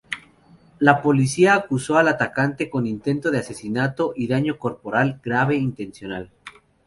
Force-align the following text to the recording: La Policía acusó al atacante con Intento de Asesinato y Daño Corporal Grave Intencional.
La 0.79 0.99
Policía 0.99 1.53
acusó 1.53 1.95
al 1.95 2.07
atacante 2.07 2.71
con 2.71 2.87
Intento 2.87 3.29
de 3.29 3.37
Asesinato 3.37 4.13
y 4.15 4.25
Daño 4.25 4.57
Corporal 4.57 5.21
Grave 5.23 5.57
Intencional. 5.57 6.31